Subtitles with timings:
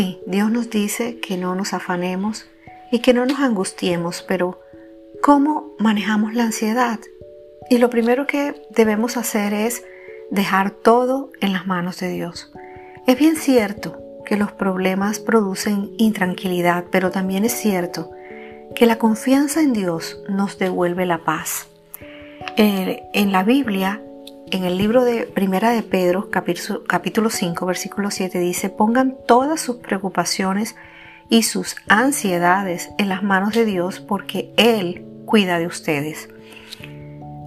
[0.00, 2.46] Sí, Dios nos dice que no nos afanemos
[2.90, 4.58] y que no nos angustiemos, pero
[5.22, 6.98] ¿cómo manejamos la ansiedad?
[7.68, 9.84] Y lo primero que debemos hacer es
[10.30, 12.50] dejar todo en las manos de Dios.
[13.06, 18.10] Es bien cierto que los problemas producen intranquilidad, pero también es cierto
[18.74, 21.66] que la confianza en Dios nos devuelve la paz.
[22.56, 24.00] Eh, en la Biblia,
[24.50, 29.76] en el libro de Primera de Pedro, capítulo 5, versículo 7, dice, pongan todas sus
[29.76, 30.76] preocupaciones
[31.28, 36.28] y sus ansiedades en las manos de Dios porque Él cuida de ustedes.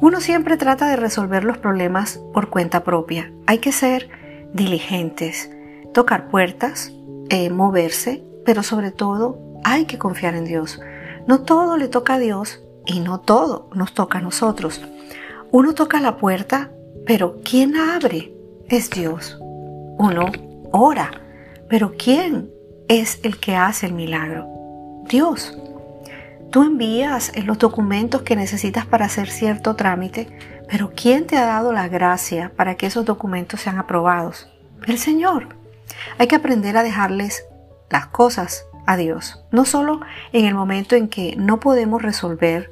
[0.00, 3.32] Uno siempre trata de resolver los problemas por cuenta propia.
[3.46, 4.08] Hay que ser
[4.52, 5.50] diligentes,
[5.94, 6.92] tocar puertas,
[7.30, 10.80] eh, moverse, pero sobre todo hay que confiar en Dios.
[11.26, 14.80] No todo le toca a Dios y no todo nos toca a nosotros.
[15.50, 16.70] Uno toca la puerta,
[17.08, 18.34] pero ¿quién abre?
[18.68, 19.38] Es Dios.
[19.40, 20.30] Uno
[20.72, 21.10] ora,
[21.66, 22.50] pero ¿quién
[22.86, 24.46] es el que hace el milagro?
[25.08, 25.56] Dios.
[26.50, 30.28] Tú envías los documentos que necesitas para hacer cierto trámite,
[30.68, 34.46] pero ¿quién te ha dado la gracia para que esos documentos sean aprobados?
[34.86, 35.56] El Señor.
[36.18, 37.42] Hay que aprender a dejarles
[37.88, 40.02] las cosas a Dios, no solo
[40.34, 42.68] en el momento en que no podemos resolver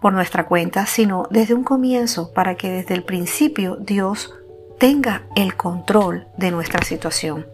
[0.00, 4.34] por nuestra cuenta, sino desde un comienzo para que desde el principio Dios
[4.78, 7.46] tenga el control de nuestra situación.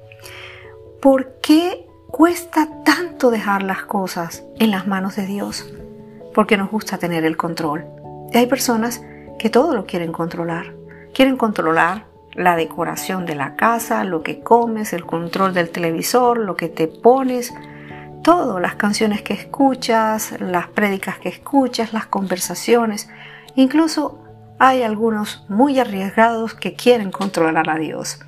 [1.03, 5.73] ¿Por qué cuesta tanto dejar las cosas en las manos de Dios?
[6.35, 7.85] Porque nos gusta tener el control.
[8.33, 9.03] Y hay personas
[9.39, 10.75] que todo lo quieren controlar.
[11.13, 16.55] Quieren controlar la decoración de la casa, lo que comes, el control del televisor, lo
[16.57, 17.53] que te pones,
[18.27, 23.09] todo, las canciones que escuchas, las prédicas que escuchas, las conversaciones.
[23.55, 24.19] Incluso
[24.59, 28.19] hay algunos muy arriesgados que quieren controlar a Dios.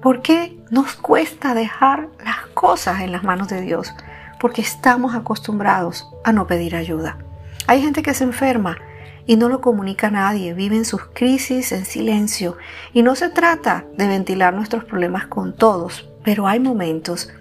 [0.00, 3.92] ¿Por qué nos cuesta dejar las cosas en las manos de Dios?
[4.38, 7.18] Porque estamos acostumbrados a no pedir ayuda.
[7.66, 8.78] Hay gente que se enferma
[9.26, 12.58] y no lo comunica a nadie, viven sus crisis en silencio
[12.92, 17.32] y no se trata de ventilar nuestros problemas con todos, pero hay momentos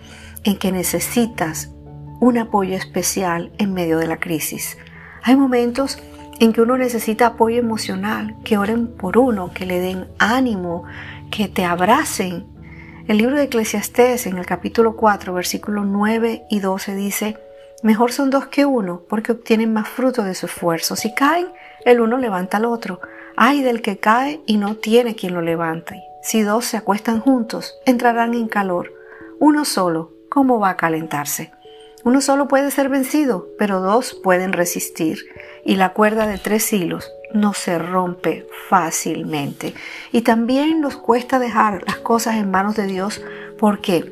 [0.44, 1.70] en que necesitas
[2.22, 4.78] un apoyo especial en medio de la crisis.
[5.24, 5.98] Hay momentos
[6.40, 10.84] en que uno necesita apoyo emocional, que oren por uno, que le den ánimo,
[11.32, 12.46] que te abracen.
[13.08, 17.38] El libro de Eclesiastés en el capítulo 4, versículos 9 y 12 dice,
[17.82, 20.96] Mejor son dos que uno, porque obtienen más fruto de su esfuerzo.
[20.96, 21.48] Si caen,
[21.86, 23.02] el uno levanta al otro.
[23.36, 26.04] Ay del que cae y no tiene quien lo levante.
[26.22, 28.94] Si dos se acuestan juntos, entrarán en calor.
[29.40, 31.52] Uno solo, ¿cómo va a calentarse?
[32.04, 35.20] Uno solo puede ser vencido, pero dos pueden resistir.
[35.64, 39.74] Y la cuerda de tres hilos no se rompe fácilmente.
[40.12, 43.22] Y también nos cuesta dejar las cosas en manos de Dios
[43.60, 44.12] porque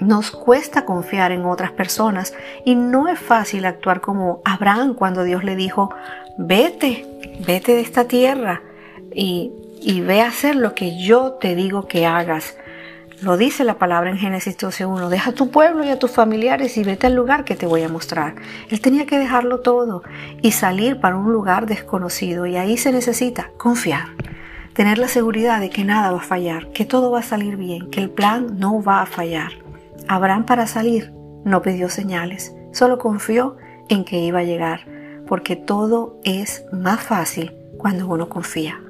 [0.00, 2.34] nos cuesta confiar en otras personas
[2.64, 5.94] y no es fácil actuar como Abraham cuando Dios le dijo,
[6.38, 7.06] vete,
[7.46, 8.62] vete de esta tierra
[9.14, 12.56] y, y ve a hacer lo que yo te digo que hagas.
[13.22, 15.08] Lo dice la palabra en Génesis 12.1.
[15.08, 17.88] Deja tu pueblo y a tus familiares y vete al lugar que te voy a
[17.88, 18.34] mostrar.
[18.68, 20.02] Él tenía que dejarlo todo
[20.42, 24.06] y salir para un lugar desconocido y ahí se necesita confiar.
[24.72, 27.90] Tener la seguridad de que nada va a fallar, que todo va a salir bien,
[27.90, 29.52] que el plan no va a fallar.
[30.08, 31.12] Abraham para salir
[31.44, 33.56] no pidió señales, solo confió
[33.88, 34.80] en que iba a llegar,
[35.28, 38.80] porque todo es más fácil cuando uno confía.